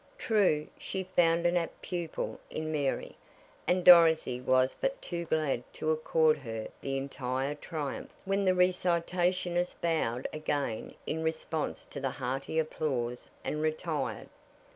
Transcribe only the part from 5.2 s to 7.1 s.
glad to accord her the